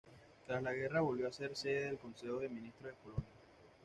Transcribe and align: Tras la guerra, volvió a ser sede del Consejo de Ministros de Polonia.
Tras 0.47 0.63
la 0.63 0.73
guerra, 0.73 1.01
volvió 1.01 1.27
a 1.27 1.31
ser 1.31 1.55
sede 1.55 1.85
del 1.85 1.99
Consejo 1.99 2.39
de 2.39 2.49
Ministros 2.49 2.85
de 2.91 2.97
Polonia. 3.03 3.29